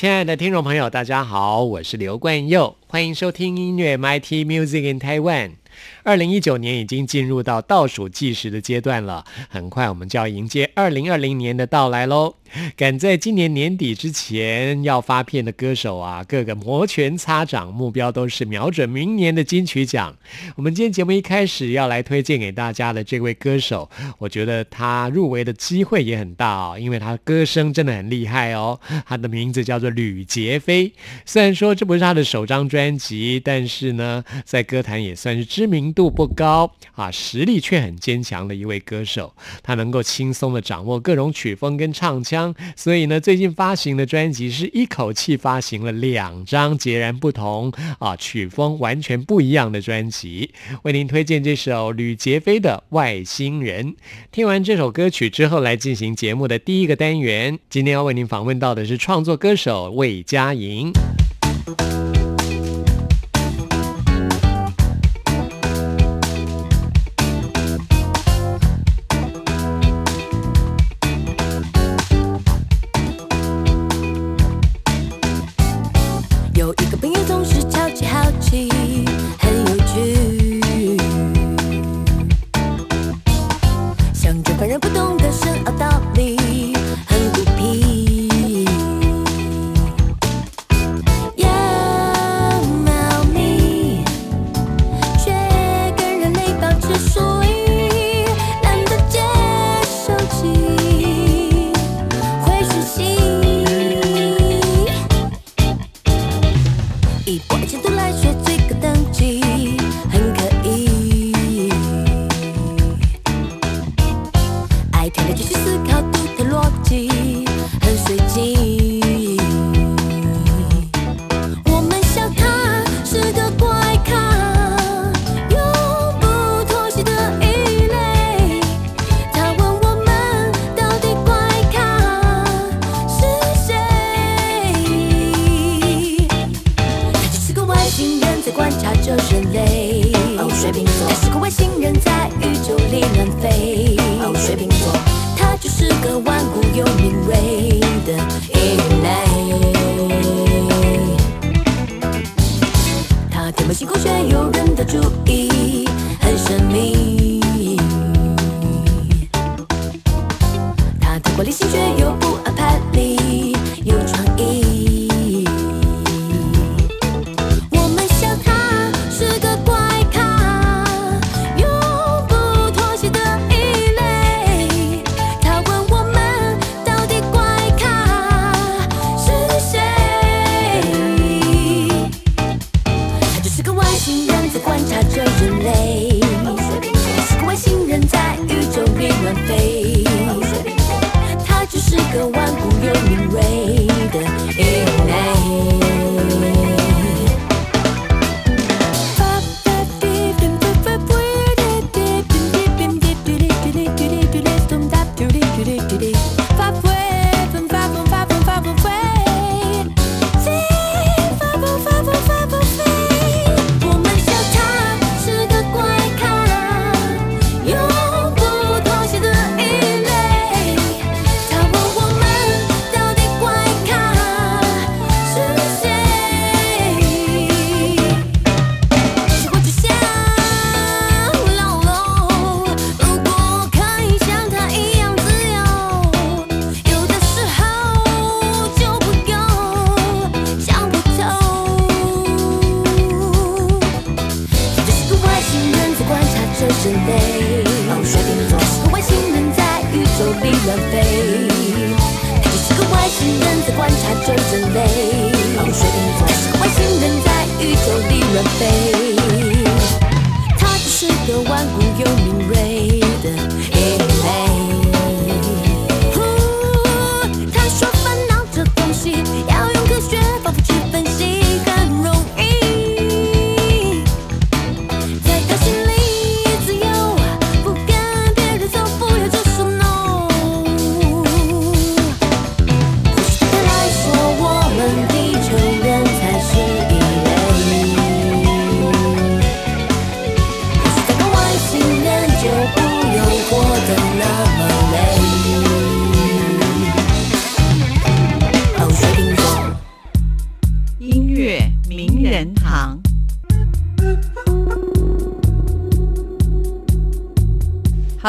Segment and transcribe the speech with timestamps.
[0.00, 5.56] 亲爱的听众朋友，大家好，我是刘冠佑，欢迎收听音乐 MIT Music in Taiwan。
[6.04, 12.36] 二零一九年已经进入到倒数计时的阶段了，很快我们就要迎接二零二零年的到来喽。
[12.76, 20.16] 赶在今年年底之前要发片的歌手啊，个个摩拳擦掌，目标都是瞄准明年的金曲奖。
[20.56, 28.80] 我们今天节目一开始要来推荐给大家的这位歌手，我觉得他入围的机会也很大哦，因为他歌声真的很厉害哦。
[29.06, 30.92] 他的名字叫做吕杰飞，
[31.24, 39.34] 虽然说这不是他的首张专辑，但是呢，在歌坛也算是知名度不高啊，实力却很坚强的一位歌手。
[39.62, 42.39] 他能够轻松的掌握各种曲风跟唱腔。
[42.76, 50.50] 所以呢，最近发行的专辑是一口气发行了两张截然不同啊曲风完全不一样的专辑，
[50.82, 53.92] 为您推荐这首吕杰飞的《外星人》。
[54.30, 57.58] 听完这首歌曲之后，来进行节目的第一个单元。
[57.68, 60.92] 今天要为您访问到的是创作歌手魏佳莹。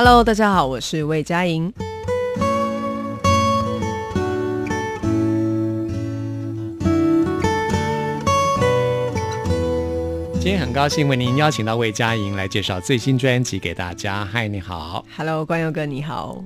[0.03, 1.71] Hello，大家好，我是魏佳莹。
[10.33, 14.25] 今天很高兴为您邀请到魏佳莹来介绍最新专辑给大家。
[14.25, 16.43] 嗨，你好，Hello，关佑哥，你好。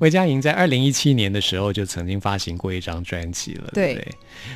[0.00, 4.08] 魏佳莹在二零一七年的时候就曾经发行过一张专辑了，对对？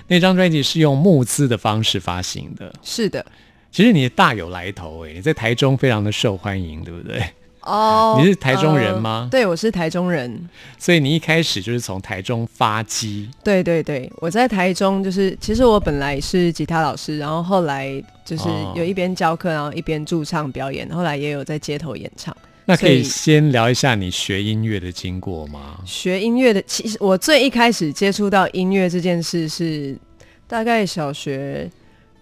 [0.08, 3.24] 那张专辑是用募资的方式发行的，是的。
[3.70, 7.22] 其实你大有来头哎，你在台中非常的受欢迎，对不对？
[7.62, 9.28] 哦，你是台中人吗？
[9.30, 10.48] 对，我是台中人。
[10.78, 13.28] 所以你一开始就是从台中发迹。
[13.44, 22.34] 对对对，我在台中就是，其实我本来是吉他老师，然后后来就是有一边教课，然后一边驻唱表演，后来也有在街头演唱。
[22.64, 25.78] 那可以先聊一下你学音乐的经过吗？
[25.84, 29.98] 学音乐的，其实我最一开始接触到音乐这件事是
[30.46, 31.68] 大概小学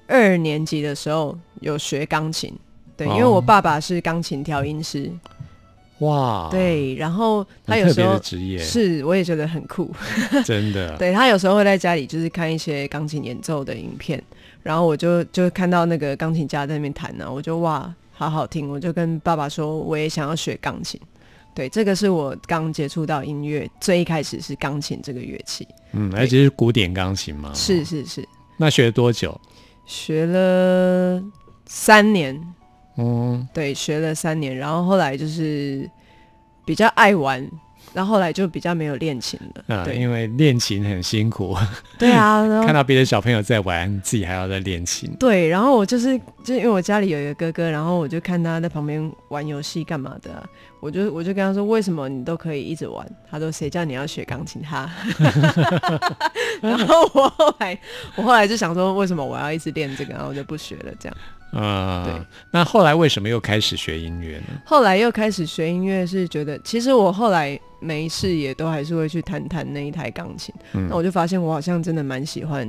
[0.07, 2.53] 二年级的时候有学钢琴。
[2.99, 5.09] 对，因为我爸爸是钢琴调音师，
[6.01, 9.89] 哇，对，然后他有时候职业是，我也觉得很酷，
[10.45, 10.95] 真的。
[10.99, 14.21] 对他有时候会在家里就是看一些钢琴演奏的影片，
[14.65, 21.01] 然后我就就看到那个钢琴家在那边弹呢，我就哇，好好听，我就跟爸爸说我也想要学钢琴。
[21.55, 27.53] 对，这个是我刚接触到音乐最一开始是钢琴这个乐器，嗯，而且是古典钢琴吗？
[27.55, 28.27] 是是是。
[28.57, 29.41] 那学了多久？
[29.87, 31.23] 学了
[31.67, 32.41] 三年。
[32.99, 35.89] 嗯，对，学了三年，然后后来就是
[36.65, 37.49] 比较爱玩，
[37.95, 39.77] 然后后来就比较没有练琴了。
[39.77, 41.57] 啊，因为练琴很辛苦。
[41.99, 45.11] 对啊， 看到别的小朋友在玩，自己还要在练琴。
[45.19, 50.45] 对，然后我就是就因为我家里有一个哥哥，然后我就看他在旁边玩游戏干嘛的，
[50.81, 53.09] 我就我就跟他说，为什么你都可以一直玩？
[53.31, 54.61] 他说谁叫你要学钢琴？
[54.61, 54.91] 他。
[56.61, 57.79] 然后我后来
[58.17, 60.13] 我后来就想说，为什么我要一直练这个？
[60.15, 61.17] 然后我就不学了，这样。
[61.53, 62.27] 嗯，对。
[62.51, 64.47] 那后来为什么又开始学音乐呢？
[64.65, 70.55] 后来又开始学音乐，是觉得其实我后来没事也都还是会去弹弹那一台钢琴。
[70.73, 72.69] 那我就发现我好像真的蛮喜欢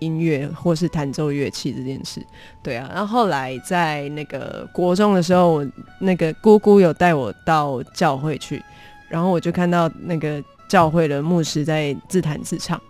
[0.00, 2.20] 音乐或是弹奏乐器这件事。
[2.62, 5.66] 对啊，然后后来在那个国中的时候，我
[6.00, 8.62] 那个姑姑有带我到教会去，
[9.08, 12.80] 然后我就看到那个教会的牧师在自弹自唱。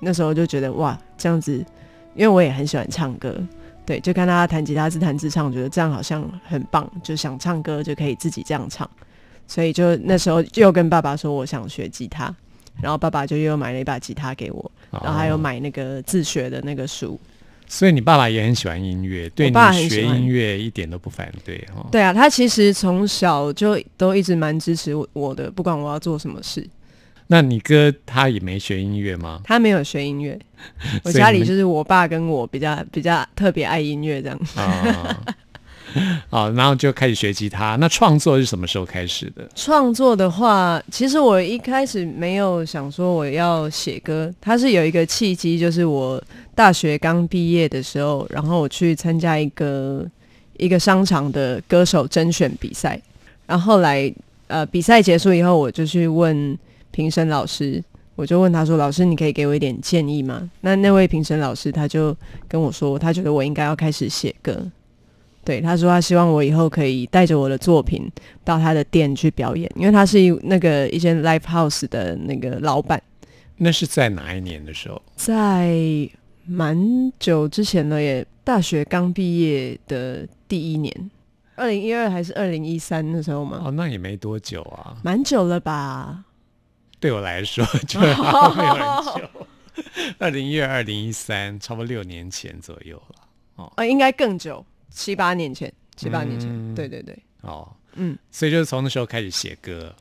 [0.00, 1.56] 那时候就觉得哇，这样子，
[2.14, 3.34] 因为我也很喜欢唱歌。
[3.86, 8.88] 对，就看他弹吉他自弹自唱，觉得这样好像很棒，就想唱歌就可以自己这样唱，
[9.46, 12.34] 所以就那时候又跟爸爸说我想学吉他，
[12.80, 17.18] 然后爸爸就又买了一把吉他给我，然后还有买那个自学的那个书。
[17.66, 21.86] 所以你爸爸也很喜欢音乐，对你学音乐一点都不反对哈？
[21.90, 26.66] 对啊，他其实从小就都一直蛮支持我的，不管我要做什么事。
[27.28, 29.40] 那你哥他也没学音乐吗？
[29.44, 30.38] 他没有学音乐，
[31.04, 34.60] 我家里就是我爸跟我比较比较特别爱音乐这样子。
[34.60, 35.16] 啊，
[36.28, 37.76] 好，然后就开始学吉他。
[37.76, 39.48] 那创作是什么时候开始的？
[39.54, 46.22] 创作的话，其实我一开始没有想说我要写歌，它是有一个契机，就是我
[46.54, 50.06] 大学刚毕业的时候，然后我去参加一个
[50.58, 53.00] 一个商场的歌手甄选比赛，
[53.46, 54.12] 然后后来
[54.48, 56.58] 呃比赛结束以后，我就去问。
[56.94, 57.82] 评审老师，
[58.14, 64.64] 我就问他说：“老师，你可以给我一点建议吗？”那那位评审老师他就跟我说，他觉得我应该要开始写歌。
[65.44, 68.08] 对，他说他希望我以后可以带着我的作品
[68.44, 73.02] 到他的店去表演，因为他是一那个一间 live house 的那个老板。
[73.56, 75.02] 那是在哪一年的时候？
[75.16, 75.76] 在
[76.46, 81.10] 蛮久之前了，也大学刚毕业的第一年，
[81.56, 83.60] 二零一二还是二零一三的时候吗？
[83.64, 86.24] 哦，那也没多久啊，蛮久了吧。
[87.04, 89.30] 对我来说， 就没有很久。
[90.18, 93.16] 二零一二、二零一三，差不多六年前左右了。
[93.56, 96.74] 哦，呃，应该更久，七八年前，七八年前。
[96.74, 97.14] 对对对。
[97.42, 99.94] 哦，嗯，所以就是从那时候开始写歌。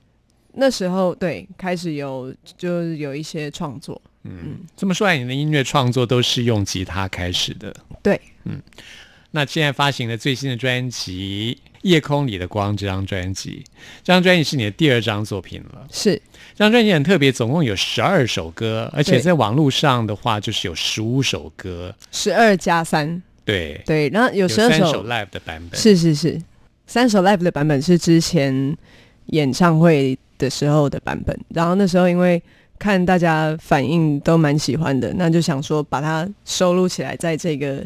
[0.54, 4.02] 那时候对，开始有就是有一些创作。
[4.24, 7.76] 嗯，这么说来，你的音乐创作都是用吉他开始的。
[8.02, 8.62] 对，嗯。
[9.32, 13.64] 那现在发行的最新的专辑《夜空里的光》这张专辑，
[14.04, 15.88] 这张专辑是你的第二张作品了。
[15.92, 16.16] 是，
[16.56, 23.22] 这张专辑很特别，总共有十二首歌，而且在网络上的话就是有十五首歌，十二加三。
[23.46, 25.80] 对对，然后有十二首 live 的版本。
[25.80, 26.42] 是是是，
[26.88, 28.78] 三首 live 的版本是之前
[29.28, 32.42] 演唱会的时候的版本，然后那时候因为
[32.78, 37.86] 看大家反应都蛮喜欢的，那就想说把它收录起来，在这个。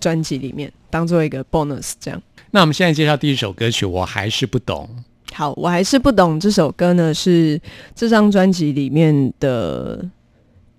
[0.00, 2.22] 专辑里面当做一个 bonus，这样。
[2.50, 4.88] 那我们现在介绍第一首歌曲，我还是不懂。
[5.34, 7.60] 好，我还是不懂这首歌呢，是
[7.94, 10.02] 这张专辑里面的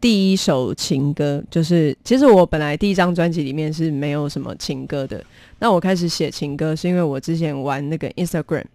[0.02, 5.24] 第一首情歌，就是其实我本来第一张专辑里面是没有什么情歌的。
[5.60, 8.66] 那我开始写情歌，是因为我之前玩那个 Instagram，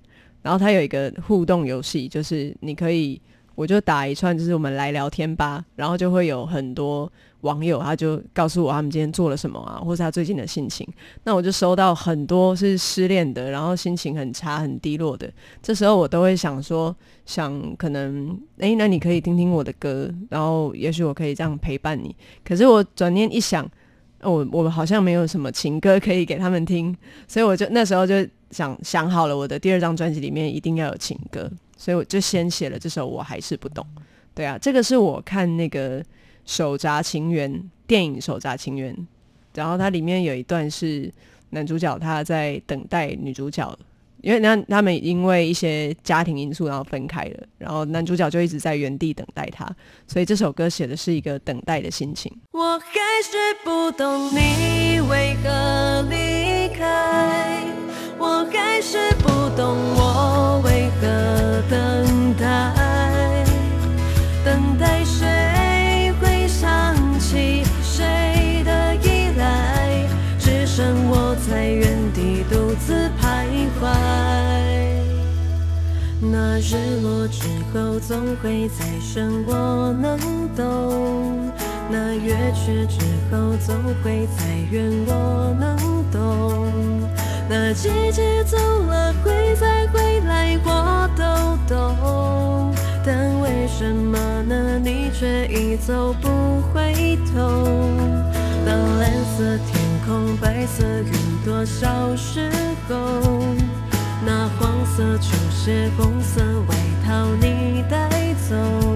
[0.43, 3.21] 然后它有一个互动游戏，就是你可以，
[3.57, 7.11] 我就打一串，就是我们来聊天吧，然后就会有很多。
[7.45, 10.89] 网友他就告诉我他们今天做了什么啊，或是他最近的心情。
[11.25, 15.31] 那我就收到很多是失恋的，然后心情很差、很低落的。
[15.63, 16.97] 这时候我都会想说，
[17.27, 22.17] 想可能，哎，那你可以听听我的歌，然后也许我可以这样陪伴你。
[22.43, 23.71] 可是我转念一想，
[24.23, 26.97] 我我好像没有什么情歌可以给他们听，
[27.29, 33.87] 所以我就那时候就想想好了，我的第二张专辑里面一定要有情歌，所以我就先写了这首《我还是不懂》。
[34.35, 36.03] 对啊，这个是我看那个。
[36.45, 38.95] 手札情缘电影《手札情缘》，
[39.55, 41.13] 然后它里面有一段是
[41.51, 43.79] 男主角他在等待女主角，
[44.23, 49.69] 因为那他们因为一些家庭因素然后分开了，然后男主角就一直在原地等待她，
[50.09, 52.33] 所以这首歌写的是一个等待的心情。
[52.51, 52.87] 我还
[53.23, 57.63] 是不懂你为何离开，
[58.19, 62.74] 我还是不懂我为何等待，
[76.21, 80.19] 那日落之后总会再升，我能
[80.57, 81.53] 懂；
[81.91, 83.01] 那月缺之
[83.31, 85.77] 后总会再圆，我能
[86.11, 86.67] 懂；
[87.49, 92.75] 那季节走了会再回来，我都懂。
[93.05, 94.79] 但为什么呢？
[94.83, 96.29] 你却已走不
[96.73, 97.65] 回头？
[98.65, 99.85] 当蓝色天。
[100.07, 101.13] 空白色云
[101.47, 102.51] 朵消失
[102.87, 102.95] 后，
[104.27, 108.09] 那黄色球鞋、红色外套你带
[108.49, 108.94] 走。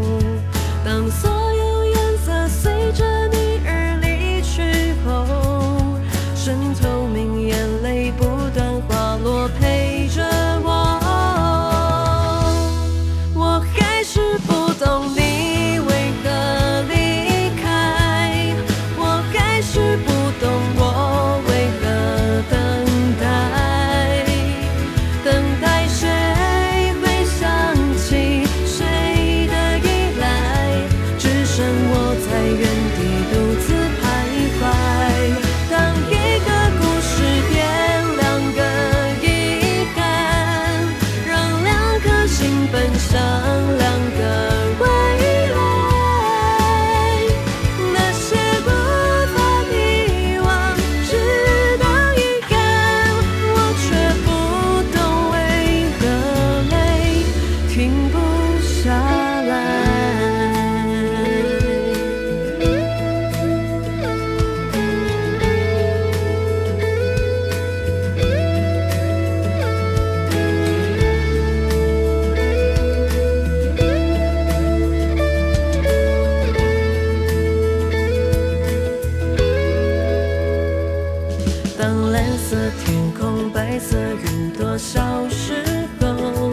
[84.78, 85.54] 小时
[86.00, 86.52] 候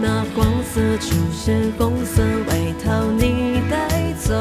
[0.00, 4.32] 那黄色球鞋红色外套你带走。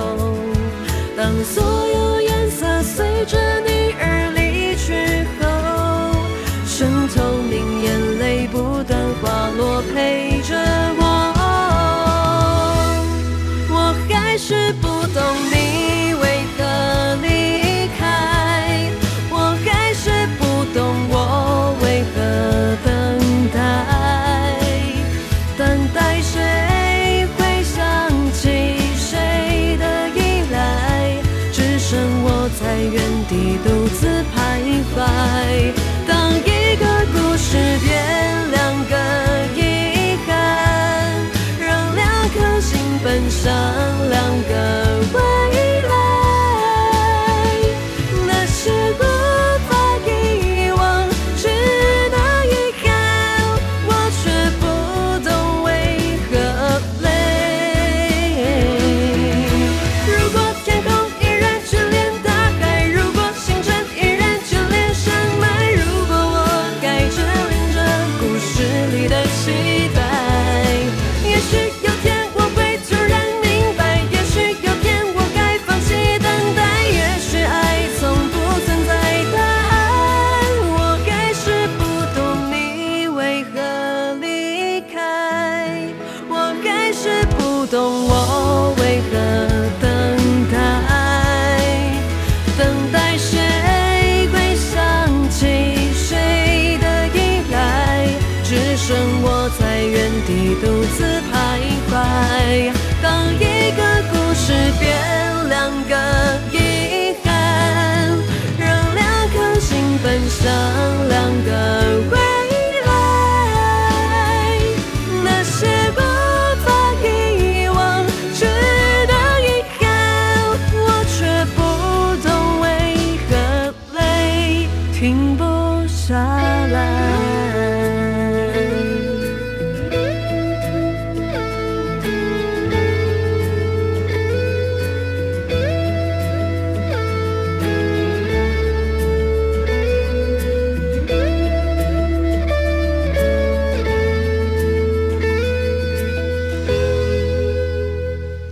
[1.17, 1.92] 当所有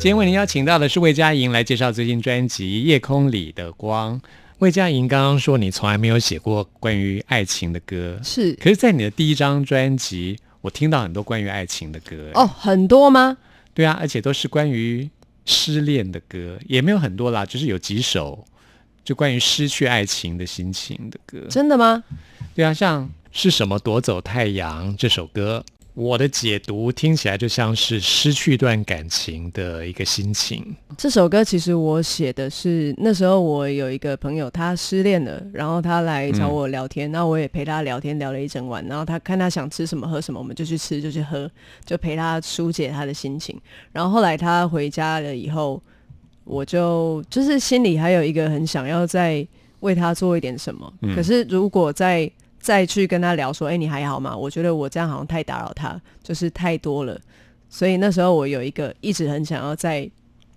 [0.02, 4.20] 今天为您邀请到的是魏佳莹来介绍最新专辑《夜空里的光》。
[4.58, 12.32] 魏佳莹刚刚说你从来没有写过关于爱情的歌，是可是，在你的第一张专辑，我听到很多关于爱情的歌。
[12.34, 13.38] 哦，，很多吗？
[13.76, 15.08] 对啊，而且都是关于
[15.46, 18.44] 失恋的歌，也没有很多啦，就是有几首
[19.06, 21.46] 就关于失去爱情的心情的歌。
[21.48, 22.04] 真的吗？
[22.56, 30.76] 对啊，像是什么夺走太阳这首歌，我的解读听起来就像是失去一段感情的一个心情。
[30.98, 41.50] 这首歌其实我写的是那时候我有一个朋友他失恋了，然后他来找我聊天，那、我也陪他聊天聊了一整晚，然后他看他想吃什么喝什么，我们就去吃就去喝，
[41.86, 43.60] 就陪他疏解他的心情。
[43.92, 45.82] 然后后来他回家了以后，
[46.46, 49.46] 我就就是心里还有一个很想要再
[49.82, 54.38] 为他做一点什么，嗯可是如果再再去跟他聊说，哎、你还好吗？
[54.38, 57.20] 我觉得我这样好像太打扰他，就是太多了。
[57.70, 60.10] 所以那时候我有一个一直很想要再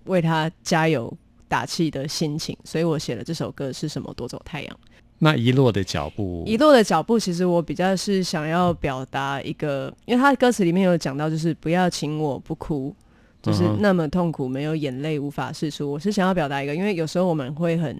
[0.05, 1.11] 为他加油
[1.47, 4.13] 打气的心情，所以我写了这首歌是什么？
[4.15, 4.79] 夺走太阳。
[5.17, 12.93] 那遗落的脚步，遗落的脚步，其实我比较是想要表达一个，因为他歌词里面有讲到，就是不要请我不哭，
[13.41, 15.89] 就是那么痛苦，没有眼泪无法释出。
[15.89, 17.97] 我是想要表达一个，因为有时候我们会很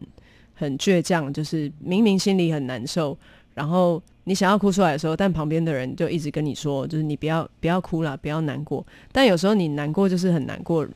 [0.54, 3.18] 很倔强，就是明明心里很难受，
[3.56, 8.86] 然后你想要哭出来的时候，但旁边的人就一直跟你说，就是你不要不要哭了，不要难过。
[9.12, 10.88] 但有时候你难过就是很难过，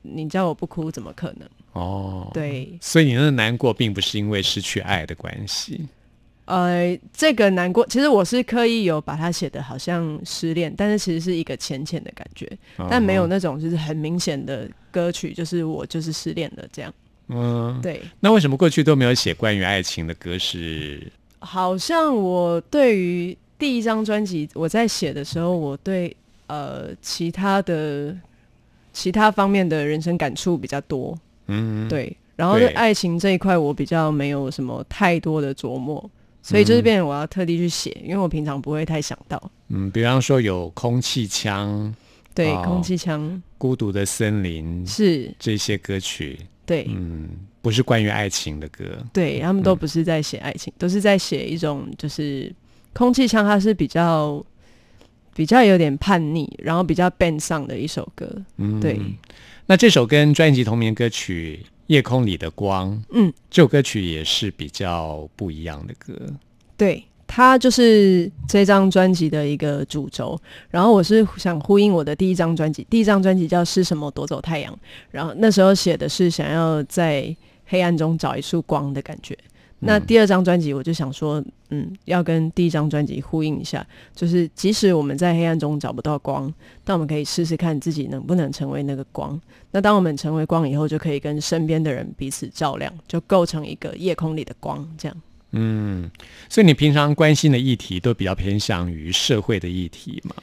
[0.00, 1.48] 你叫我不哭怎么可能？
[1.72, 5.86] 哦，，对，所以你那个难过并不是因为失去爱的关系。
[6.44, 12.46] 呃，这个难过，其实我是刻意有把它写的好像失恋，但是其实是一个浅浅的感觉，
[12.90, 16.92] 但没有哦那种就是很明显的歌曲，就是我就是失恋了这样。
[17.28, 20.38] 嗯，对，那为什么过去都没有写关于爱情的歌？
[20.38, 21.10] 是
[21.44, 28.16] 好像我对于第一张专辑我在写的时候，我对呃其他的
[28.92, 36.10] 其他方面的人生感触比较多，嗯，对，然后爱情这一块我比较没有什么太多的琢磨。
[36.46, 39.42] 所以就是变成我要特地去写，因为我平常不会太想到。
[39.68, 41.94] 嗯，比方说有空气枪、
[42.34, 47.28] 对，哦空气枪孤独的森林是，这些歌曲，对，嗯，
[47.60, 48.84] 不是关于爱情的歌。
[49.12, 52.52] 对他们都不是在写爱情，都是在写一种就是
[52.92, 54.44] 空气枪，它是比较
[55.34, 58.30] 比较有点叛逆，然后比较 band 上的一首歌。
[58.56, 58.98] 嗯，对，
[59.66, 66.14] 那这首跟专辑同名歌曲《夜空里的光》，嗯，这首歌曲也是比较不一样的歌。
[66.76, 70.40] 对，它就是这张专辑的一个主轴。
[70.70, 74.72] 然后我是想呼应我的第一张专辑，第一张专辑叫《是什么夺走太阳》，
[75.10, 79.36] 然后那时候写的是想要在黑暗中找一束光的感觉。
[79.80, 86.50] 那第二张专辑，我就想说，嗯，要跟第一张专辑呼应一下，就是即使我们在黑暗中找不到光，
[86.84, 89.38] 但我们可以试试看自己能不能成为那个光。
[89.72, 95.16] 那当我们成为光以后，就可以跟身边的人彼此照亮，就构成一个夜空里的光，这样。
[95.56, 96.10] 嗯，
[96.48, 100.34] 所以你平常关心的议题都比较偏向于社会的议题嘛？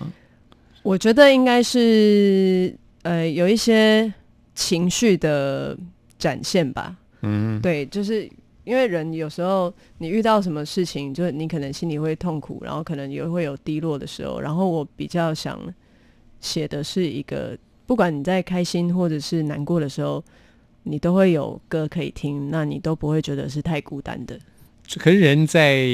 [0.83, 4.11] 我觉得应该是呃有一些
[4.55, 5.77] 情绪的
[6.17, 6.95] 展现吧。
[7.23, 8.23] 嗯，对，就是
[8.63, 14.39] 因为人有时候你遇到什么事情，就是你可能心里会痛苦，然后可能也会有低落的时候。
[14.39, 15.59] 然后我比较想
[16.39, 20.23] 写的是一个，不管你在开心或者是难过的时候，
[20.83, 24.39] 你都会有歌可以听，那你都不会觉得是太孤单的。
[24.97, 25.85] 可是人在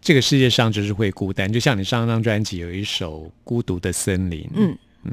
[0.00, 5.12] 这个世界上就是会孤单，就像你上张专辑有一首《孤独的森林》，嗯嗯，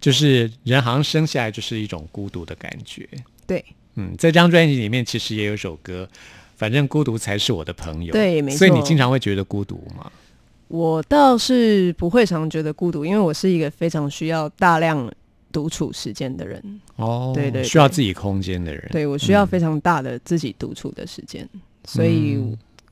[0.00, 3.08] 就是人好像生下来就是一种孤独的感觉。
[3.46, 6.08] 对，嗯，在这张专辑里面其实也有一首歌，
[6.56, 8.12] 反正孤独才是我的朋友。
[8.12, 10.10] 对没所以你经常会觉得孤独吗？
[10.68, 15.08] 我倒是不会常觉得孤独，因为我是一个非常需要大量
[15.52, 16.80] 独处时间的人。
[16.96, 18.88] 哦，对对需要自己空间的人。
[18.90, 21.48] 对我需要非常大的自己独处的时间，
[21.86, 22.38] 所以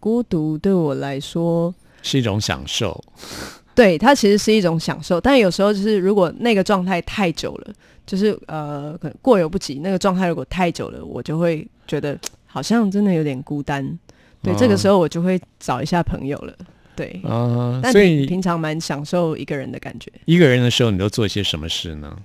[0.01, 3.03] 孤独对我来说，是一种享受。
[3.75, 7.75] 对，它其实是一种享受，但有时候就是如果那个状态太久了，
[8.07, 9.81] 就是呃，可能过犹不及。
[9.81, 13.99] 那个状态如果太久了，我就会觉得好像真的有点孤单。
[14.41, 16.55] 对，哦这个时候我就会找一下朋友了。
[16.95, 20.09] 对，啊、但所以平常蛮享受一个人的感觉。
[20.27, 22.17] 一个人的时候，你都做些什么事呢？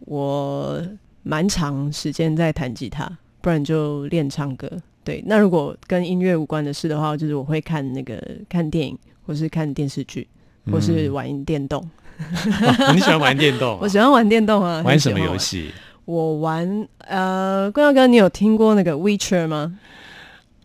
[0.00, 0.82] 我
[1.22, 3.06] 蛮长时间在弹吉他，
[3.42, 4.70] 不然就练唱歌。
[5.06, 10.26] 对，那如果跟音乐无关的事的话，就是我会看那个看电影，或是看电视剧，
[10.72, 11.80] 或是玩电动。
[12.18, 14.82] 哦你喜欢玩电动啊、 我喜欢玩电动啊。
[14.84, 15.70] 玩什么游戏？
[16.06, 19.78] 我玩呃，冠耀哥，你有听过那个 Witcher 吗？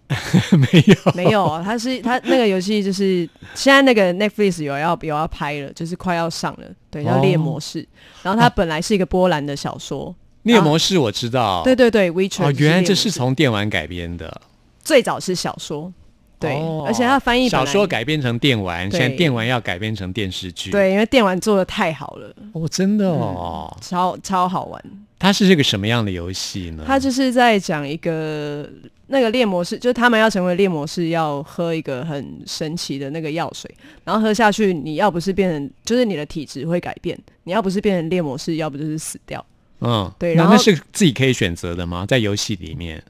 [0.71, 1.11] 没有。
[1.13, 7.87] 没有啊，它是它那个游戏就是现在那个 Netflix 有要有要拍了，就是快要上了，对，叫哦猎魔士。
[8.23, 11.61] 然后它本来是一个波兰的小说，猎魔士我知道。
[11.63, 14.41] 对对对，Witcher 哦，原来这是从电玩改编的。
[14.83, 15.93] 最早是小说，
[16.39, 23.77] 对，哦而且它翻译本小说改编成电玩，现在电玩要改编成电视剧。，对，因为电玩做的太好了，哦，真的哦。
[23.79, 24.83] 超超好玩。
[25.19, 26.83] 它是这个什么样的游戏呢？
[26.87, 28.67] 它就是在讲一个
[29.05, 33.69] 那个猎魔士，就是他们要成为猎魔士，要喝一个很神奇的那个药水，
[34.03, 39.45] 然后喝下去，你要不是变成，就是你的体质会改变，你要不是变成猎魔士，要不就是死掉。
[39.81, 42.05] 嗯，对然后那那是自己可以选择的吗？
[42.07, 43.03] 在游戏里面。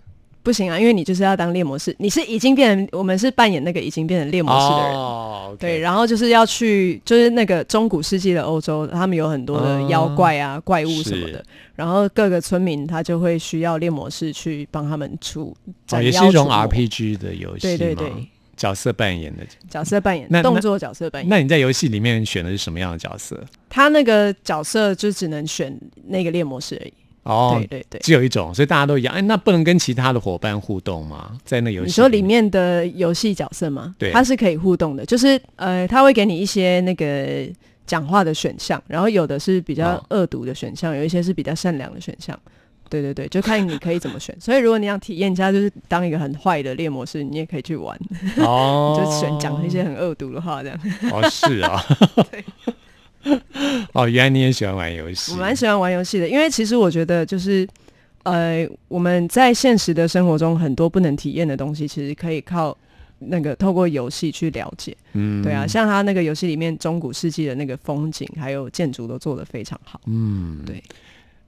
[0.43, 5.57] 不行啊，因为你就是要当猎魔士，你是已经变成，我们是扮演那个已经变成猎魔士的人。
[5.57, 18.11] 对，然后就是要去，就是那个中古世纪的欧洲，他们有很多的妖怪啊、怪物什么的，然后各个村民他就会需要猎魔士去帮他们出，哦，斩也是一种 RPG 的游戏对对对，
[18.61, 19.43] 角色扮演的。
[19.67, 21.27] 角色扮演那，动作角色扮演。
[21.27, 23.43] 那你在游戏里面选的是什么样的角色？
[23.67, 26.93] 他那个角色就只能选那个猎魔师而已。
[27.23, 27.99] 哦对，对对。
[28.01, 29.15] 只有一种，所以大家都一样。
[29.15, 31.35] 哎，那不能跟其他的伙伴互动吗？
[31.43, 33.95] 在那游戏你说里面的游戏角色吗？
[33.97, 37.47] 对它是可以互动的，就是呃，他会给你一些那个
[37.87, 42.39] 讲话的选项，然后有的是比较哦恶毒的选项，有一些是比较善良的选项。
[42.91, 44.35] 对对对，就看你可以怎么选。
[44.37, 47.97] 所以如果你想体验一下，就是当一个很坏的猎魔士，你也可以去玩，
[48.39, 50.77] 哦， 就选讲一些很恶毒的话，这样。
[51.09, 51.81] 哦，是啊，
[53.23, 53.39] 对
[53.93, 57.65] 哦，原来你也喜欢玩游戏，我蛮喜欢玩游戏的，因为其实我觉得就是，
[58.23, 62.77] 呃，我们在现实的生活中很多不能体验的东西，其实可以靠
[63.19, 64.97] 那个透过游戏去了解。
[65.13, 70.01] 嗯对啊，像他那个游戏里面中古世纪的那个风景还有建筑都做得非常好。
[70.07, 70.83] 嗯，对。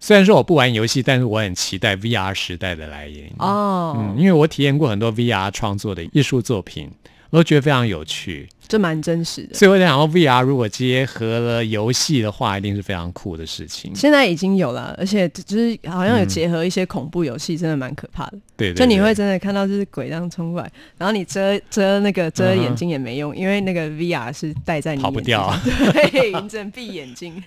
[0.03, 3.31] 虽然说我不玩游戏，但是我很期待 VR 时代的来临。
[3.39, 6.91] 哦，嗯，因为我体验过很多 VR 创作的艺术作品，
[7.29, 8.49] 我都觉得非常有趣。
[8.67, 9.53] 这蛮真实的。
[9.53, 13.93] 所以我在想说，VR 如果结合了游戏的话，一定是非常酷的事情。
[13.95, 18.37] 现在已经有了，而且就是好像有结合一些恐怖游戏，真的蛮可怕的。
[18.55, 25.51] 对对就你会真的看到就是鬼这样冲过来，然后你遮遮那个遮眼睛也没用，因为那个 VR 是戴在你跑不掉，
[25.91, 27.43] 对，你只能闭眼睛。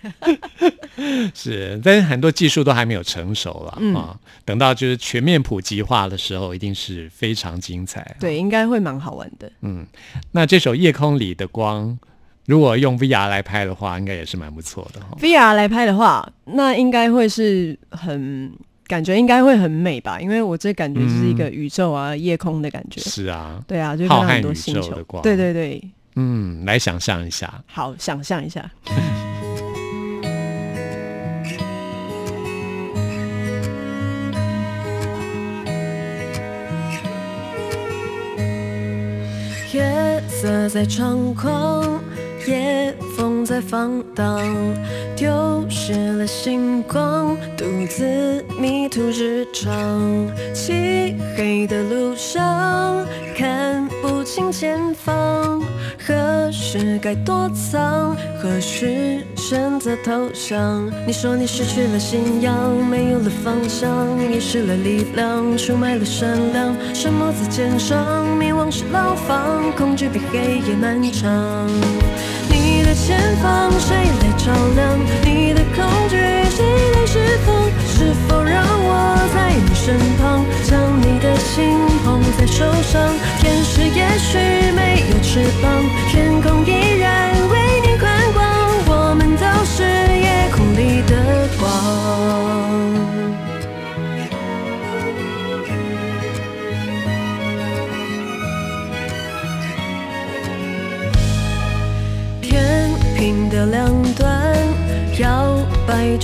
[1.34, 4.18] 是，但是很多技术都还没有成熟了、嗯啊。
[4.44, 8.16] 等到就是全面普及化的时候，一定是非常精彩。
[8.18, 9.50] 对，应该会蛮好玩的。
[9.60, 9.86] 嗯
[10.32, 11.90] 那这首《夜空里的光》，
[12.46, 15.16] 如果用 VR 来拍的话，应该也是蛮不错的哈。
[15.20, 18.50] VR 来拍的话，那应该会是很
[18.86, 20.20] 感觉应该会很美吧？
[20.20, 23.00] 因为我这感觉就是一个宇宙啊、夜空的感觉。
[23.02, 25.82] 是啊，对啊，就浩瀚看到很多星球的光对对对，
[26.14, 28.70] 嗯，来想象一下，好，想象一下。
[40.46, 42.00] 色在猖狂，
[42.46, 44.40] 夜风在放荡，
[45.16, 50.28] 丢失了星光，独自迷途日常。
[50.54, 53.04] 漆黑的路上，
[53.36, 55.60] 看不清前方，
[55.98, 60.88] 何时该躲藏，何时选择投降？
[61.06, 62.54] 你说你失去了信仰，
[62.88, 63.90] 没有了方向，
[64.32, 71.68] 遗失了力量，出卖了善良，沉默在肩上，迷惘是牢房，恐惧比黑夜漫长。
[73.06, 74.98] 前方谁来照亮？
[75.22, 76.16] 你的恐惧
[76.50, 77.70] 谁来释放？
[77.86, 83.14] 是否让我在你身旁，将你的心捧在手上？
[83.38, 86.64] 天使也许没有翅膀，天空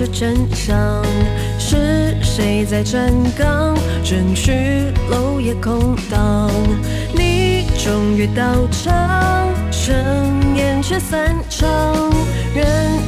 [0.06, 1.02] 真相，
[1.58, 3.74] 是谁在站岗？
[4.04, 6.50] 人去楼也空荡，
[7.14, 9.94] 你终于到场，盛
[10.54, 11.68] 宴却散场。
[12.54, 12.64] 人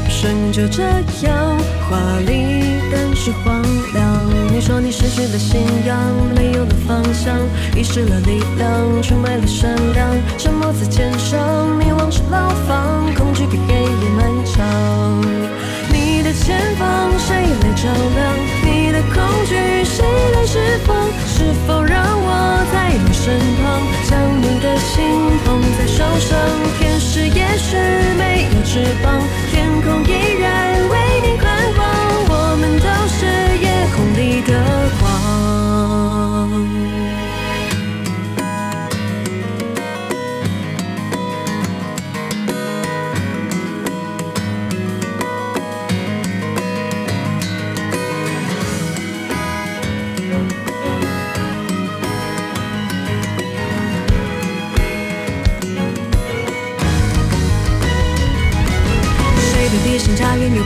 [0.09, 0.83] 生就这
[1.27, 1.59] 样，
[1.91, 4.25] 华丽但是荒凉。
[4.51, 5.99] 你说你失去了信仰，
[6.35, 7.37] 没有了方向，
[7.77, 14.65] 遗失了力量，出卖了善良，沉默在肩上，迷惘是牢房，恐惧比黑夜漫长。
[16.45, 18.37] 前方谁来照亮？
[18.67, 20.05] 你的恐惧谁
[20.35, 21.09] 来释放？
[21.27, 25.01] 是否让我在你身旁，将你的心
[25.43, 26.39] 捧在手上？
[26.79, 27.79] 天使也许
[28.19, 31.83] 没有翅膀，天空依然为你宽广。
[32.29, 33.25] 我们都是
[33.65, 34.53] 夜空里的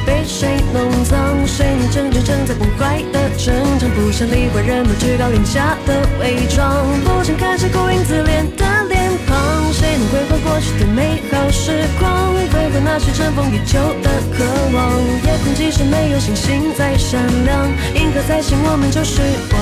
[0.07, 1.47] 被谁弄脏？
[1.47, 3.87] 谁能真正正在崩坏的挣扎？
[3.97, 9.73] 不想理会人们居高临下的伪装，不想看谁哭影自怜的脸庞。
[9.73, 12.35] 谁能归还过去的美好时光？
[12.51, 14.93] 归还那些尘封已久的渴望。
[15.25, 19.57] 夜空即使没有星星在闪亮，银河在醒，我们就是光。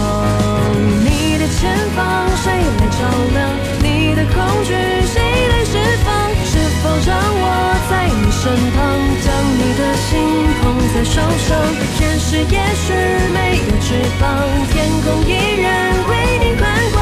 [1.04, 2.98] 你的前方谁来照
[3.34, 3.50] 亮？
[3.82, 4.72] 你的恐惧
[5.06, 6.25] 谁来释放？
[6.86, 7.44] 就让我
[7.90, 8.78] 在你身旁，
[9.20, 9.26] 将
[9.58, 10.06] 你的心
[10.62, 10.62] 捧
[10.94, 11.50] 在手上？
[11.98, 12.94] 天使也许
[13.34, 13.86] 没有翅
[14.20, 14.24] 膀，
[14.70, 15.28] 天空依
[15.60, 15.66] 然
[16.08, 16.96] 为你宽广。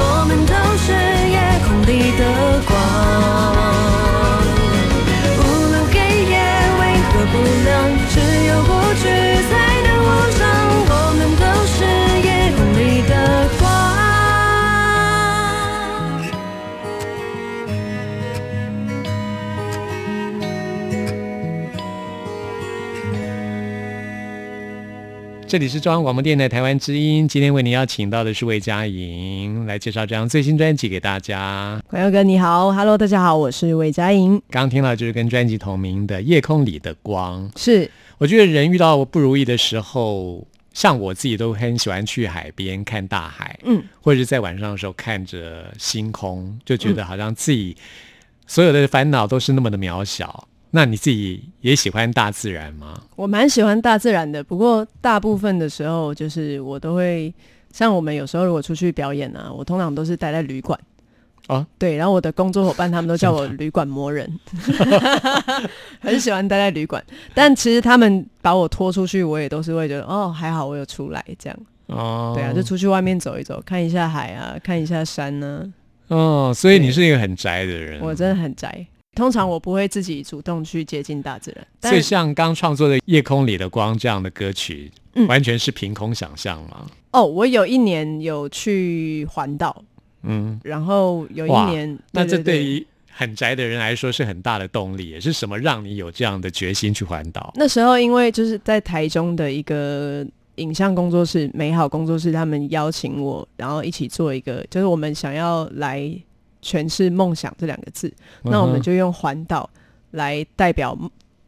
[0.00, 0.86] 我们都是
[1.30, 2.22] 夜空里的
[2.66, 4.07] 光。
[25.48, 31.82] 这里是中央广播电台台湾之音，今天为您邀请到的是魏佳莹来介绍这张最新专辑给大家。
[31.88, 37.50] 朋友哥你好，Hello，大家好，我是魏佳莹，刚刚听到就是跟专辑同名的《夜空里的光》。
[37.58, 47.74] 是我觉得人遇到不如意的时候，像我自己都很喜欢去海边看大海，嗯，或者是在晚上的时候看着星空，就觉得好像自己
[48.46, 50.46] 所有的烦恼都是那么的渺小。
[50.70, 53.00] 那你自己也喜欢大自然吗？
[53.16, 57.32] 我蛮喜欢大自然的，不过大部分的时候就是我都会，
[57.72, 60.78] 像我们有时候如果出去表演啊，我通常都是待在旅馆。
[61.46, 64.30] 啊，对，然后我的工作伙伴他们都叫我旅馆魔人，
[65.98, 67.02] 很喜欢待在旅馆。
[67.32, 71.58] 但其实他们把我拖出去，我也都是会觉得哦，还好我有出来这样。
[71.86, 75.64] 哦，对啊，就出去外面走一走，看一下海啊，看一下山呢、
[76.08, 77.98] 哦，所以你是一个很宅的人。
[78.02, 78.86] 我真的很宅，
[79.18, 81.66] 通常我不会自己主动去接近大自然。
[81.80, 86.86] 但所以像刚创作的《夜空里的光》这样的歌曲，嗯完全是凭空想象嘛？
[87.10, 89.84] 哦，我有一年有去环岛，
[90.22, 97.52] 嗯，然后有一哇年，那这对对于很宅的人来说是很大的动力，也是什么让你有这样的决心去环岛？
[97.56, 100.24] 那时候因为就是在台中的一个
[100.56, 106.08] 影像工作室美好工作室，他们邀请我，然后一起做一个，就是我们想要来
[106.62, 109.68] 诠释梦想这两个字，那我们就用环岛
[110.12, 110.96] 来代表。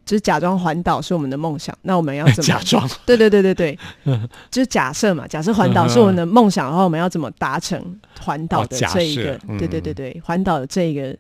[0.07, 2.91] 就是假装环岛是我们的梦想，那我们要怎么 假装？
[3.07, 3.79] 对对对对对，
[4.51, 7.81] 就是假设嘛，假设环岛是我们的梦想的话，我们要怎么达成
[8.21, 9.39] 环岛的这一个？
[9.57, 11.17] 对对对对，环岛的这一个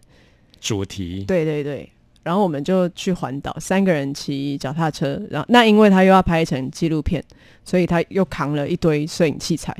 [0.61, 1.88] 主题对对对，
[2.24, 7.22] 然后我们就去环岛，三个人骑脚踏车，然后那因为他又要拍成纪录片，
[7.64, 9.72] 所以他又扛了一堆摄影器材，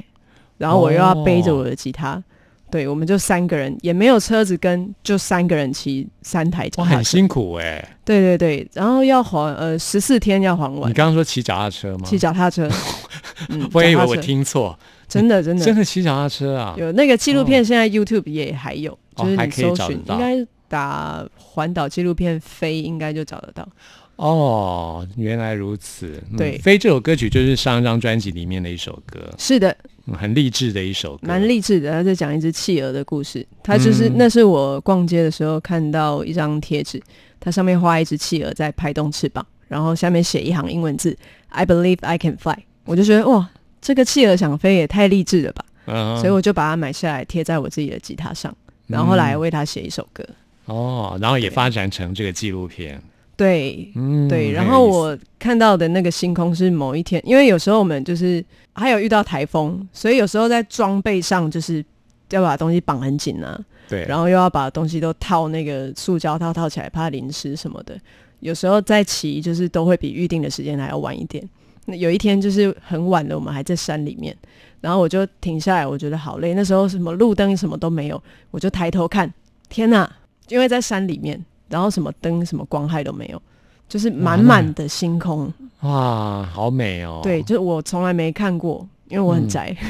[0.57, 2.23] 然后我又要背着我的吉他，
[2.71, 12.07] 对，我们就三个人，也没有车子跟，就三个人骑三台脚哇，踏车，很辛苦哎、对对对，然后要还呃十四天要还完你，刚刚说骑脚踏车吗？
[12.07, 12.69] 骑脚踏车，
[13.51, 14.79] 嗯，我以为我听错，
[15.09, 16.75] 真的真的真的骑脚踏车啊？
[16.79, 23.69] 有那个纪录片，现在 YouTube 也还有，就是你搜寻，到应该打环岛纪录片飞，应该就找得到。
[24.17, 26.23] 哦，原来如此。
[26.31, 29.75] 嗯对飞》这首歌曲就是上一张专辑里面的一首歌，是的，
[30.11, 31.91] 嗯很励志的一首歌，蛮励志的。
[31.91, 33.47] 他在讲一只企鹅的故事。
[33.63, 37.01] 他就是、嗯那是我逛街的时候看到一张贴纸，
[37.39, 41.17] 它上面画一只企鹅在拍动翅膀，然后下面写一行英文字
[41.49, 42.59] “I believe I can fly”。
[42.85, 43.49] 我就觉得哇，
[43.81, 45.65] 这个企鹅想飞也太励志了吧！
[45.87, 48.55] 嗯，所以我就把它买下来贴在我自己的吉他上，
[48.87, 50.27] 然后后来为它写一首歌。
[50.65, 53.01] 哦，然后也发展成这个纪录片，
[53.41, 61.83] 对，嗯，对，然后我看到的那个星空是某一天，因为有时候我们就是还有遇到台风，所以有时候在装备上就是
[62.29, 63.59] 要把东西绑很紧啊。
[63.89, 67.99] 对，然后又要把东西都套那个塑胶套套起来，怕淋湿什么的。
[68.41, 71.43] 有时候在骑，就是都会比预定的时间还要晚一点。
[71.87, 74.37] 那有一天就是很晚了，我们还在山里面，
[74.83, 76.53] 然后我就停下来，我觉得好累。
[76.53, 79.33] 那时候什么路灯什么都没有，我就抬头看，
[79.71, 80.11] 天哪！
[80.49, 83.41] 因为在山里面，然后什么灯什么光害都没有，
[83.89, 85.51] 就是满满的星空。
[85.81, 87.21] 哇，好美哦！
[87.23, 89.75] 对，就是我从来没看过，因为我很宅。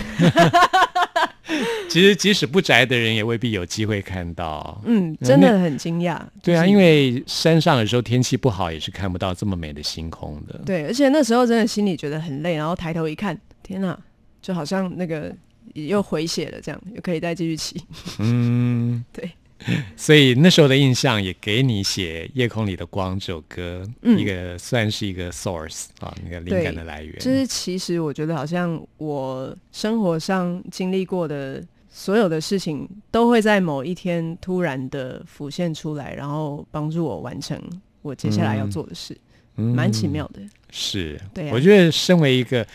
[1.88, 4.80] 其实即使不宅的人，也未必有机会看到。
[4.84, 6.20] 嗯，真的很惊讶。
[6.40, 10.60] 对啊，因为山上的时候天气不好，也是看不到这么美的星空的。
[10.64, 13.98] 对，而且那时候真的心里觉得很累，然后抬头一看，天哪，
[14.40, 15.34] 就好像那个
[15.74, 17.82] 又回血了，这样又可以再继续骑。
[18.20, 19.28] 嗯， 对。
[19.96, 27.18] 所以那时候的印象也给你写《夜空里的光》这首歌，一个算是一个 source 啊，那个灵感的来源。
[27.18, 37.60] 就是其实我觉得好像我生活上经历过的所有的事情，都会在某一天突然的浮现出来，然后帮助我完成
[38.02, 39.16] 我接下来要做的事，
[39.54, 40.40] 蛮奇妙的。
[40.70, 42.66] 是，对，我觉得身为一个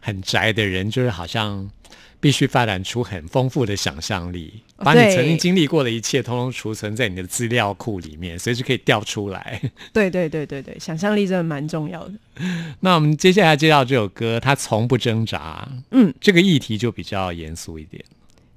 [0.00, 1.70] 很宅的人，就是好像。
[2.24, 9.60] 必须发展出很丰富的想象力，把你曾经经历过的一切，通通储存在你的资料库里面，随时可以调出来。
[9.92, 12.14] 对对对对对，想象力真的蛮重要的。
[12.80, 15.68] 那我们接下来介绍这首歌，它从不挣扎。
[15.90, 18.02] 嗯，这个议题就比较严肃一点。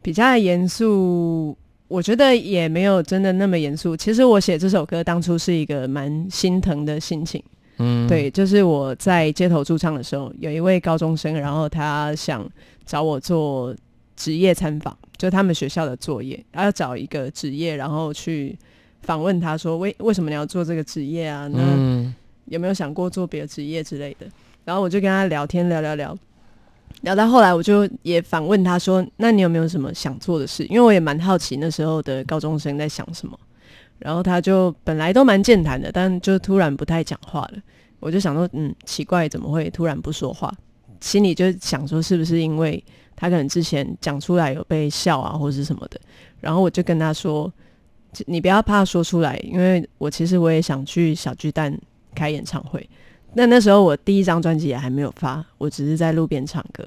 [0.01, 1.57] 比较严肃，
[1.89, 3.97] 我觉得也没有真的那么严肃。
[3.97, 7.43] 其实我写这首歌当初是一个蛮心疼的心情。
[7.77, 12.47] 嗯，对，就是我在街头驻唱的时候，有一位高中生，然后他想。
[12.87, 13.75] 找我做
[14.15, 18.57] 职业参访，就他们学校的作业，他要找一个职业，然后去
[19.01, 21.49] 访问他说为为什么你要做这个职业啊？
[21.49, 21.59] 那
[22.45, 24.25] 有没有想过做别的职业之类的？
[24.63, 26.17] 然后我就跟他聊天，聊聊聊，
[27.01, 33.37] 聊到后来，我就也反问他说：“那你有没有什么想做的事？”因为我也蛮好奇那时候的高中生在想什么。
[33.99, 37.59] 然后他就本来都蛮健谈的，但就突然不太讲话了。
[37.99, 40.53] 我就想说，嗯，奇怪，怎么会突然不说话？
[41.01, 42.83] 心里就想说，是不是因为
[43.15, 45.99] 他可能之前讲出来有被笑啊，或者是什么的？
[46.39, 47.51] 然后我就跟他说
[48.27, 51.75] ：“你不要怕说出来，因为我其实我也想去小巨蛋
[52.13, 52.87] 开演唱会。
[53.33, 56.83] 那那时候我第一张专辑也还没有发，我只是在路边唱歌。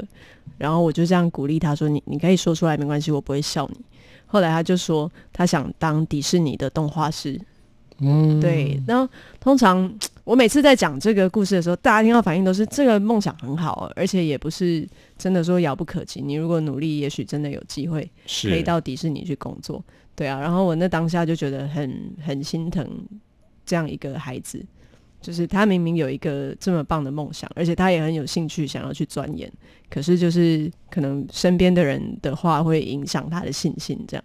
[0.59, 3.81] 然后我就这样鼓励他说：‘你你可以说出来，没关系，我不会笑你。’
[4.31, 7.41] 后来他就说他想当迪士尼的动画师。
[7.99, 8.81] 嗯，对。
[8.87, 9.93] 然后通常。
[10.23, 14.87] 我每次在讲这个故事的时候，大家听到反应都是这个梦想很好，而且也不是
[15.19, 16.21] 真的说遥不可及。
[16.21, 18.09] 你如果努力，也许真的有机会
[18.43, 19.83] 可以到迪士尼去工作。
[20.15, 22.89] 对啊，然后我那当下就觉得很很心疼
[23.67, 24.65] 这样一个孩子，
[25.21, 29.51] 就是他明明有一个这么棒的梦想，而且他也很有兴趣想要去钻研，
[29.89, 34.25] 可是就是可能身边的人的话会影响他的信心，这样。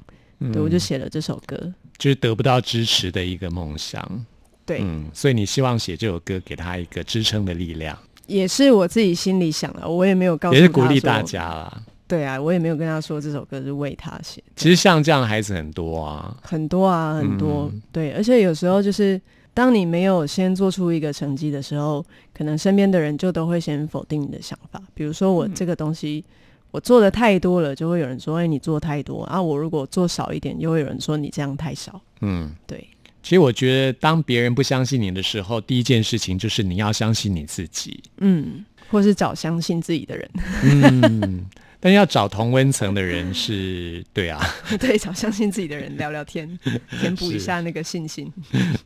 [0.51, 1.57] 对，我就写了这首歌，
[1.97, 4.25] 就是得不到支持的一个梦想。
[4.65, 11.83] 对，嗯，所以你希望写这首歌给他一个支撑的力量，也是我自己心里想的，我也没有告诉，也是鼓励大家啦。
[12.07, 14.43] 对啊，我也没有跟他说这首歌是为他写。
[14.55, 17.71] 其实像这样的孩子很多啊，很多啊，很多。
[17.91, 19.19] 对，而且有时候就是
[19.55, 24.79] 当你没有先做出一个成绩的时候，可能身边的人就都会先否定你的想法。
[24.93, 26.23] 比如说我这个东西
[26.71, 32.85] 我做的太多了，就会有人说：“哎，你做太多。”啊，我如果做少一点，又会有人说：“你这样太少。”嗯，对。
[33.23, 38.03] 其实我觉得，当别人不相信你的时候，第一件事情就是你要相信你自己。
[38.17, 40.29] 嗯，或是找相信自己的人。
[40.63, 41.45] 嗯，
[41.85, 44.43] 但要找同温层的人是对啊。
[44.79, 46.57] 对，找相信自己的人聊聊天，
[46.99, 48.27] 填补一下那个信心。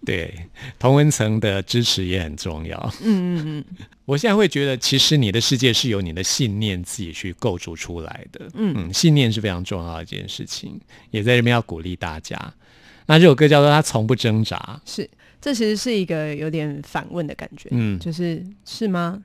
[0.05, 0.33] 对，
[0.77, 2.77] 同温层的支持也很重要。
[3.01, 3.87] 嗯嗯嗯。
[4.03, 8.41] 我现在会觉得，其实你的世界是由你的信念自己去构筑出来的。
[8.55, 10.77] 嗯嗯，信念是非常重要的一件事情，
[11.11, 12.53] 也在这边要鼓励大家。
[13.05, 19.23] 那这首歌叫做《他从不挣扎》，是，这其实是一个有点反问的感觉，嗯，就是是吗？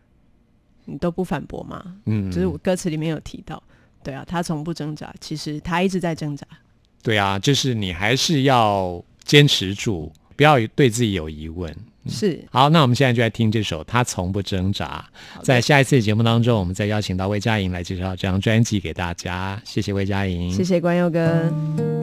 [0.84, 1.82] 你都不反驳吗？
[2.06, 3.62] 嗯，就是我歌词里面有提到，
[4.02, 6.46] 对啊，他从不挣扎，其实他一直在挣扎。
[7.02, 11.74] 对啊，就是你还是要坚持住，不要对自己有疑问。
[12.06, 15.02] 是，好，那我们现在就来听这首《他从不挣扎》。
[15.42, 19.58] 在下一次节目当中，我们再邀请到魏佳莹来介绍这张专辑给大家。
[19.64, 21.93] 谢谢魏佳莹，谢谢关佑哥。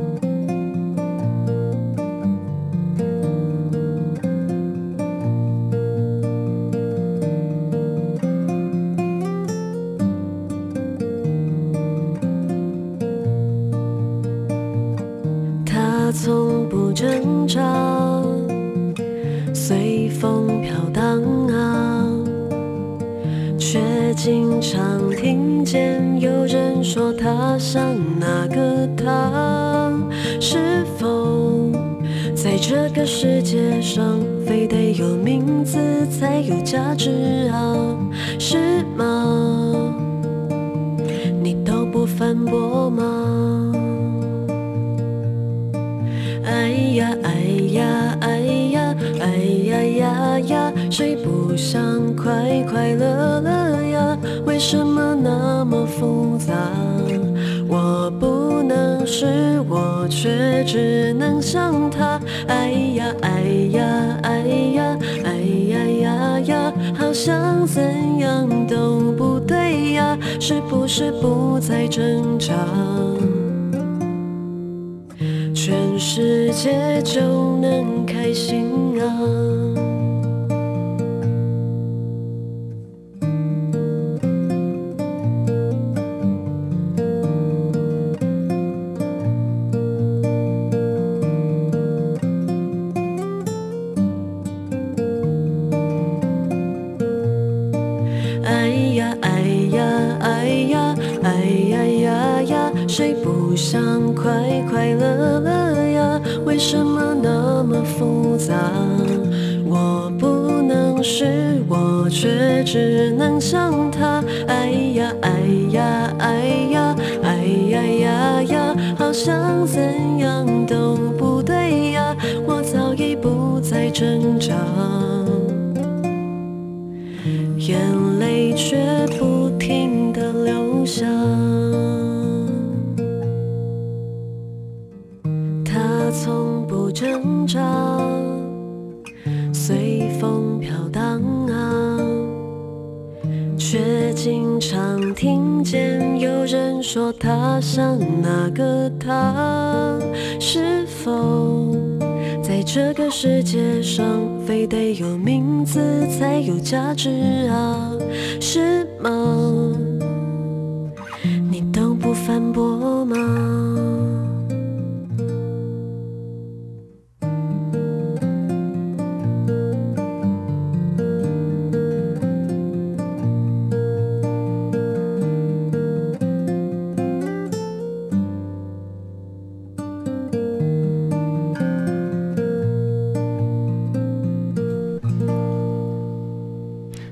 [162.32, 163.18] 反驳吗？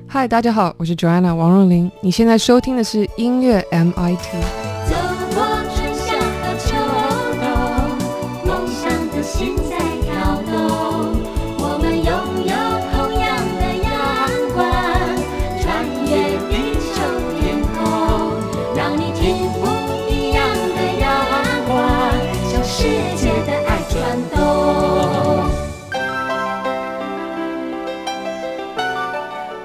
[0.08, 1.92] 嗨，大家好，我是 Joanna 王若琳。
[2.00, 4.69] 你现在收听的是音乐 MIT。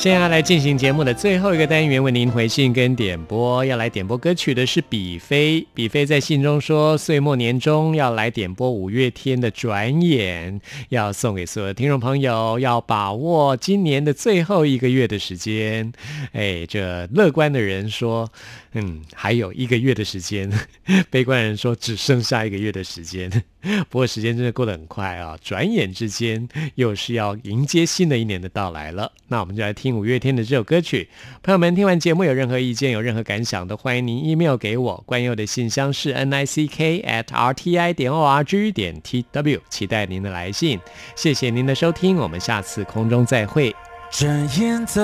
[0.00, 3.62] 现在来进行节目的最后一个单元，为您回信跟点播。
[3.66, 15.92] 要来点播歌曲的是比飞，比飞在信中说，岁末年终要来点播五月天的《转眼》，要送给所有听众朋友，要把握今年的最后一个月的时间。
[16.32, 18.32] 哎，这乐观的人说，
[18.72, 20.48] 嗯，还有一个月的时间；
[21.10, 23.28] 悲观人说，只剩下一个月的时间。
[23.90, 29.12] 不过时间真的过得很快啊，转眼之间又是要迎接新的一年的到来了。
[29.28, 31.08] 那我们就来听五月天的这首歌曲。
[31.42, 35.02] 朋友们听完节目有任何意见、有任何感想，都欢迎您 email 给我。
[35.04, 40.78] 关佑的信箱是 n i c k at r t i 点 o r g 点 t w，期待您的来信。
[41.16, 43.74] 谢谢您的收听，我们下次空中再会。
[44.10, 45.00] 转眼走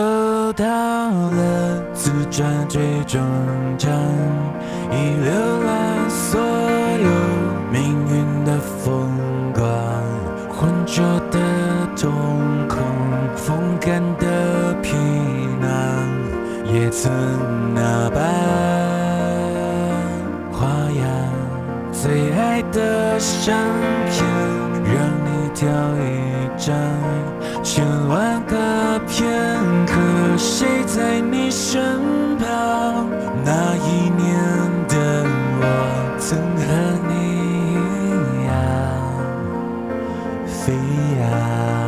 [0.53, 3.23] 到了自转最终
[3.79, 3.89] 站，
[4.91, 4.95] 已
[5.25, 7.09] 浏览所有
[7.71, 9.09] 命运的风
[9.55, 9.65] 光，
[10.51, 11.39] 浑浊的
[11.97, 12.13] 瞳
[12.69, 12.83] 孔，
[13.37, 14.97] 风干的皮
[15.61, 15.71] 囊，
[16.75, 17.09] 也曾
[17.75, 18.21] 那般
[20.53, 21.07] 花样。
[21.93, 23.57] 最爱的相
[24.11, 24.27] 片，
[24.85, 24.95] 让
[25.25, 26.11] 你挑一
[26.59, 26.75] 张。
[27.67, 28.57] 千万个
[29.09, 29.27] 片
[29.87, 29.99] 刻，
[30.39, 31.99] 谁在你身
[32.39, 33.11] 旁？
[33.45, 34.39] 那一年
[34.87, 34.95] 的
[35.59, 35.63] 我，
[36.17, 36.65] 曾和
[37.09, 37.13] 你
[37.73, 38.49] 一样
[40.47, 40.73] 飞
[41.19, 41.86] 扬。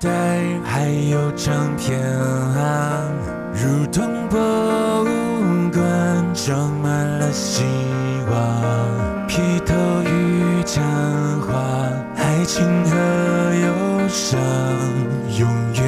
[0.00, 0.08] 代，
[0.64, 1.98] 还有唱片
[2.54, 3.12] 行，
[3.52, 4.38] 如同博
[5.04, 7.64] 物馆，装满了希
[8.30, 8.36] 望。
[9.26, 9.74] 披头
[10.04, 10.82] 与讲
[11.42, 11.54] 话，
[12.16, 12.96] 爱情和
[13.54, 14.40] 忧伤，
[15.38, 15.82] 永远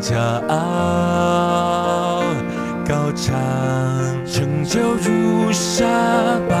[0.00, 0.16] 骄
[0.48, 2.22] 傲。
[2.88, 3.34] 高唱，
[4.24, 5.84] 成就如沙
[6.48, 6.54] 堡，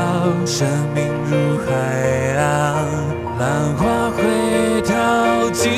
[0.44, 2.86] 生命如海浪，
[3.38, 5.70] 浪花会淘尽，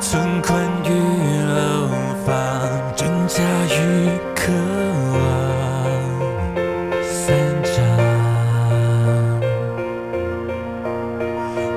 [0.00, 1.88] 存款与流
[2.26, 2.30] 放，
[2.96, 3.78] 挣扎与
[4.34, 4.52] 渴
[5.14, 5.20] 望，
[7.02, 7.14] 散
[7.64, 7.72] 场。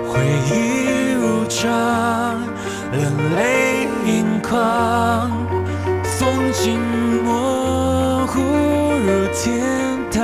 [0.08, 0.14] 回
[0.50, 0.54] 忆
[1.14, 1.68] 如常，
[2.92, 3.02] 冷
[3.36, 5.30] 泪盈眶，
[6.04, 6.80] 风景
[7.24, 9.44] 模糊如天
[10.12, 10.22] 堂。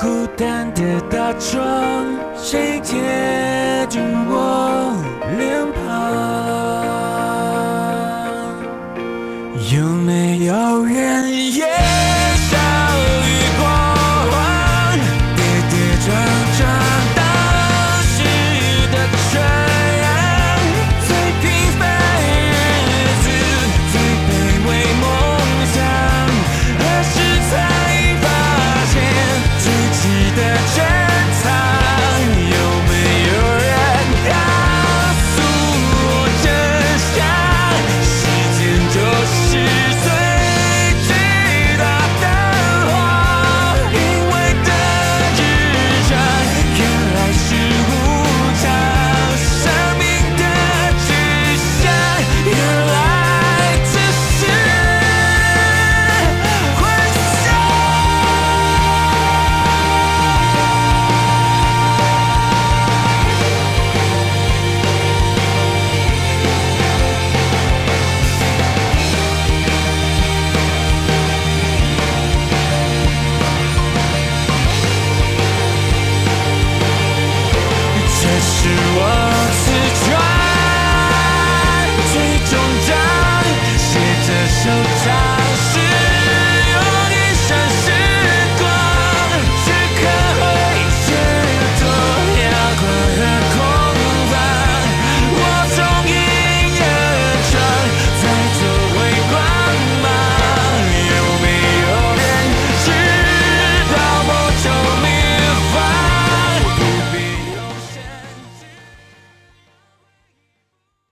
[0.00, 0.80] 孤单的
[1.10, 1.60] 大床，
[2.36, 2.98] 谁贴